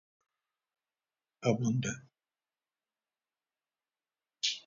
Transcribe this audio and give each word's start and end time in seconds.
Abonda. 1.49 1.91